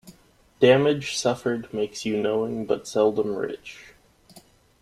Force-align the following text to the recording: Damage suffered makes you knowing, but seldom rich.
Damage 0.59 1.15
suffered 1.15 1.71
makes 1.71 2.05
you 2.07 2.19
knowing, 2.19 2.65
but 2.65 2.87
seldom 2.87 3.35
rich. 3.35 3.93